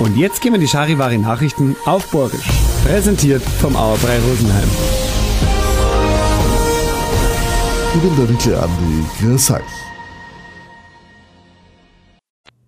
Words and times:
Und 0.00 0.16
jetzt 0.16 0.40
gehen 0.40 0.54
wir 0.54 0.58
die 0.58 0.66
Charivari 0.66 1.18
Nachrichten 1.18 1.76
auf 1.84 2.10
Borgisch. 2.10 2.48
Präsentiert 2.86 3.42
vom 3.42 3.76
Auerbrei 3.76 4.18
Rosenheim. 4.18 4.68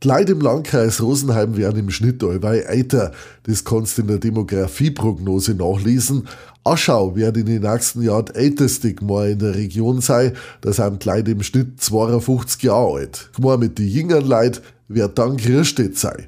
Die 0.03 0.09
Leute 0.09 0.33
im 0.33 0.41
Landkreis 0.43 1.01
Rosenheim 1.01 1.57
werden 1.57 1.79
im 1.79 1.91
Schnitt 1.91 2.23
allweil 2.23 2.65
älter. 2.65 3.13
Das 3.45 3.65
kannst 3.65 3.97
du 3.97 4.03
in 4.03 4.09
der 4.09 4.19
Demografieprognose 4.19 5.55
nachlesen. 5.55 6.29
Aschau 6.65 7.17
wird 7.17 7.39
in 7.39 7.47
den 7.47 7.63
nächsten 7.63 8.03
Jahren 8.03 8.27
die 8.27 8.35
älteste 8.35 8.93
Gemeinde 8.93 9.31
in 9.31 9.39
der 9.39 9.55
Region 9.55 10.03
sein. 10.03 10.33
Da 10.61 10.75
sind 10.75 11.03
die 11.03 11.09
Leute 11.09 11.31
im 11.31 11.43
Schnitt 11.43 11.81
52 11.81 12.63
Jahre 12.65 12.99
alt. 12.99 13.31
Gemeinde 13.35 13.69
mit 13.69 13.79
den 13.79 13.89
jüngeren 13.89 14.27
Leuten 14.27 14.61
wird 14.89 15.19
dann 15.19 15.39
Grierstedt 15.39 15.97
sein. 15.97 16.27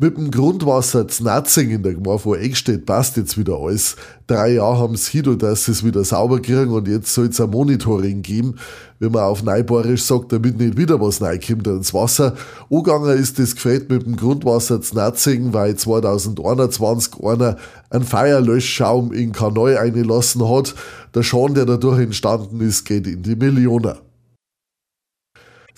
Mit 0.00 0.16
dem 0.16 0.30
Grundwasser 0.30 1.08
Znatzing 1.08 1.70
in 1.70 1.82
der 1.82 1.94
Gemeinde 1.94 2.20
von 2.20 2.38
Eckstedt 2.38 2.86
passt 2.86 3.16
jetzt 3.16 3.36
wieder 3.36 3.58
alles. 3.58 3.96
Drei 4.28 4.52
Jahre 4.52 4.78
haben 4.78 4.94
sie 4.94 5.20
hin, 5.20 5.36
dass 5.40 5.64
sie 5.64 5.72
es 5.72 5.84
wieder 5.84 6.04
sauber 6.04 6.40
kriegen 6.40 6.70
und 6.70 6.86
jetzt 6.86 7.12
soll 7.12 7.26
es 7.26 7.40
ein 7.40 7.50
Monitoring 7.50 8.22
geben, 8.22 8.54
wie 9.00 9.08
man 9.08 9.24
auf 9.24 9.42
Neubarisch 9.42 10.04
sagt, 10.04 10.32
damit 10.32 10.56
nicht 10.56 10.76
wieder 10.76 11.00
was 11.00 11.20
reinkommt 11.20 11.66
ins 11.66 11.92
Wasser. 11.92 12.36
Angegangen 12.70 13.18
ist 13.18 13.40
das 13.40 13.56
Gefällt 13.56 13.90
mit 13.90 14.06
dem 14.06 14.14
Grundwasser 14.14 14.80
Znatzing, 14.80 15.52
weil 15.52 15.74
2021 15.74 17.20
einer 17.20 17.56
einen 17.90 18.04
Feuerlöschschaum 18.04 19.12
in 19.12 19.32
Kanal 19.32 19.78
eingelassen 19.78 20.48
hat. 20.48 20.76
Der 21.12 21.24
Schaden, 21.24 21.56
der 21.56 21.66
dadurch 21.66 21.98
entstanden 21.98 22.60
ist, 22.60 22.84
geht 22.84 23.08
in 23.08 23.24
die 23.24 23.34
Millionen. 23.34 23.96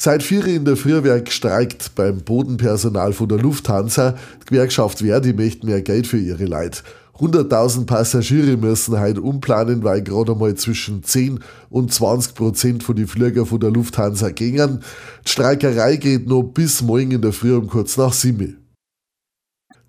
Seit 0.03 0.23
vier 0.23 0.47
in 0.47 0.65
der 0.65 0.79
Frühwerk 0.79 1.31
streikt 1.31 1.95
beim 1.95 2.23
Bodenpersonal 2.23 3.13
von 3.13 3.29
der 3.29 3.37
Lufthansa. 3.37 4.13
Die 4.41 4.47
Gewerkschaft 4.47 5.01
Verdi 5.01 5.35
möchte 5.35 5.67
mehr 5.67 5.83
Geld 5.83 6.07
für 6.07 6.17
ihre 6.17 6.47
Leute. 6.47 6.81
100.000 7.19 7.85
Passagiere 7.85 8.57
müssen 8.57 8.99
heute 8.99 9.21
umplanen, 9.21 9.85
weil 9.85 10.01
gerade 10.01 10.35
mal 10.35 10.55
zwischen 10.55 11.03
10 11.03 11.41
und 11.69 11.93
20 11.93 12.35
Prozent 12.35 12.83
von 12.83 12.97
den 12.97 13.09
Flüger 13.09 13.45
von 13.45 13.61
der 13.61 13.73
Lufthansa 13.73 14.31
gingen. 14.31 14.83
Die 15.27 15.31
Streikerei 15.31 15.97
geht 15.97 16.27
noch 16.27 16.45
bis 16.45 16.81
morgen 16.81 17.11
in 17.11 17.21
der 17.21 17.35
Früh 17.35 17.55
um 17.55 17.67
kurz 17.67 17.99
nach 17.99 18.15
sieben. 18.15 18.57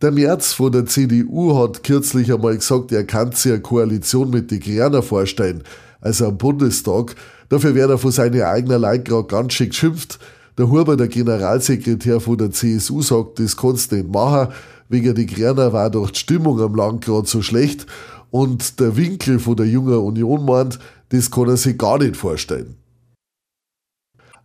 Der 0.02 0.12
Merz 0.12 0.52
von 0.52 0.74
der 0.74 0.88
CDU 0.88 1.58
hat 1.58 1.86
kürzlich 1.86 2.34
einmal 2.34 2.58
gesagt, 2.58 2.92
er 2.92 3.06
kann 3.06 3.32
sich 3.32 3.54
eine 3.54 3.62
Koalition 3.62 4.30
mit 4.30 4.52
den 4.52 4.60
Grünen 4.60 5.04
vorstellen, 5.04 5.64
also 6.02 6.28
am 6.28 6.38
Bundestag. 6.38 7.16
Dafür 7.50 7.76
wird 7.76 7.90
er 7.90 7.98
von 7.98 8.12
seinen 8.12 8.42
eigenen 8.42 8.82
Leuten 8.82 9.28
ganz 9.28 9.54
schön 9.54 9.70
geschimpft. 9.70 10.20
Der 10.58 10.70
Huber, 10.70 10.98
der 10.98 11.08
Generalsekretär 11.08 12.20
von 12.20 12.38
der 12.38 12.52
CSU, 12.52 13.02
sagt, 13.02 13.40
das 13.40 13.56
kannst 13.56 13.92
du 13.92 13.96
nicht 13.96 14.12
machen. 14.12 14.54
Wegen 14.90 15.16
die 15.16 15.26
Grüner 15.26 15.72
war 15.72 15.90
doch 15.90 16.12
die 16.12 16.20
Stimmung 16.20 16.60
am 16.60 16.76
Land 16.76 17.06
so 17.06 17.42
schlecht. 17.42 17.86
Und 18.30 18.80
der 18.80 18.98
Winkel 18.98 19.40
von 19.40 19.56
der 19.56 19.68
Jungen 19.68 19.96
Union 19.96 20.46
meint, 20.46 20.80
das 21.10 21.32
kann 21.32 21.48
er 21.48 21.58
sich 21.58 21.78
gar 21.78 22.00
nicht 22.00 22.18
vorstellen. 22.18 22.76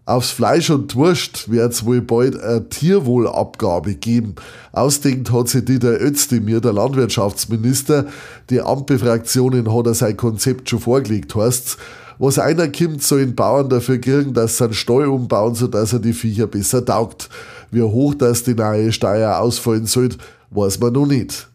Aufs 0.08 0.30
Fleisch 0.30 0.70
und 0.70 0.94
Wurst 0.94 1.50
wird 1.50 1.72
es 1.72 1.84
wohl 1.84 2.00
bald 2.00 2.40
eine 2.40 2.68
Tierwohlabgabe 2.68 3.96
geben. 3.96 4.36
Ausdenkt 4.70 5.32
hat 5.32 5.48
sich 5.48 5.64
Dieter 5.64 6.00
Özdemir, 6.00 6.60
der 6.60 6.72
Landwirtschaftsminister. 6.74 8.06
Die 8.48 8.60
Ampelfraktionen 8.60 9.74
hat 9.74 9.86
er 9.86 9.94
sein 9.94 10.16
Konzept 10.16 10.70
schon 10.70 10.78
vorgelegt, 10.78 11.34
heißt's. 11.34 11.76
Was 12.18 12.38
einer 12.38 12.68
kommt, 12.68 13.02
sollen 13.02 13.34
Bauern 13.34 13.68
dafür 13.68 13.98
kriegen, 13.98 14.32
dass 14.32 14.58
sie 14.58 14.64
einen 14.64 14.74
Stall 14.74 15.06
umbauen, 15.06 15.56
sodass 15.56 15.92
er 15.92 15.98
die 15.98 16.12
Viecher 16.12 16.46
besser 16.46 16.84
taugt. 16.84 17.28
Wie 17.72 17.82
hoch 17.82 18.14
das 18.14 18.44
die 18.44 18.54
neue 18.54 18.92
Steuer 18.92 19.38
ausfallen 19.41 19.86
soll, 19.86 20.10
weiß 20.50 20.78
man 20.78 20.92
noch 20.92 21.06
nicht. 21.06 21.48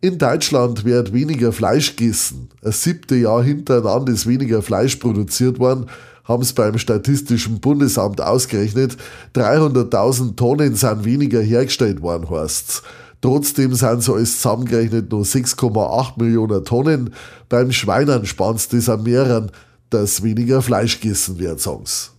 In 0.00 0.18
Deutschland 0.18 0.84
wird 0.84 1.12
weniger 1.12 1.52
Fleisch 1.52 1.94
gegessen. 1.94 2.48
Ein 2.64 2.72
siebte 2.72 3.14
Jahr 3.14 3.44
hintereinander 3.44 4.12
ist 4.12 4.26
weniger 4.26 4.60
Fleisch 4.60 4.96
produziert 4.96 5.60
worden, 5.60 5.86
haben 6.24 6.42
es 6.42 6.52
beim 6.52 6.78
Statistischen 6.78 7.60
Bundesamt 7.60 8.20
ausgerechnet. 8.20 8.96
300.000 9.34 10.36
Tonnen 10.36 10.74
sind 10.76 11.04
weniger 11.04 11.40
hergestellt 11.40 12.02
worden, 12.02 12.30
heißt's. 12.30 12.82
Trotzdem 13.20 13.74
sind 13.74 14.02
so 14.02 14.14
alles 14.14 14.36
zusammengerechnet 14.40 15.10
nur 15.10 15.22
6,8 15.22 16.20
Millionen 16.22 16.64
Tonnen. 16.64 17.14
Beim 17.48 17.70
Schweinern 17.70 18.26
spannt 18.26 18.72
das 18.72 18.88
an 18.88 19.04
mehreren, 19.04 19.52
dass 19.90 20.22
weniger 20.22 20.60
Fleisch 20.60 21.00
gegessen 21.00 21.38
wird, 21.38 21.60
sagen's. 21.60 22.10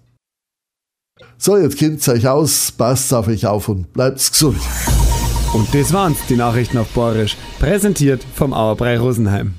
So, 1.38 1.58
jetzt 1.58 1.78
kennt's 1.78 2.08
euch 2.08 2.28
aus, 2.28 2.72
passt 2.72 3.14
auf 3.14 3.28
euch 3.28 3.46
auf 3.46 3.68
und 3.68 3.92
bleibt's 3.92 4.32
gesund. 4.32 4.58
Und 5.54 5.74
das 5.74 5.92
waren's, 5.94 6.18
die 6.30 6.38
Nachrichten 6.38 6.78
auf 6.78 6.88
Borisch. 6.90 7.38
Präsentiert 7.60 8.26
vom 8.34 8.54
Auerbrei 8.54 8.98
Rosenheim. 8.98 9.54